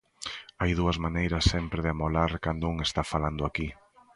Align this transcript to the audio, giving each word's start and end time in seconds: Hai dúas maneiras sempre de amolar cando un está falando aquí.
Hai 0.61 0.71
dúas 0.79 0.97
maneiras 1.05 1.45
sempre 1.53 1.79
de 1.83 1.89
amolar 1.95 2.31
cando 2.45 2.65
un 2.73 2.77
está 2.87 3.01
falando 3.13 3.41
aquí. 3.45 3.67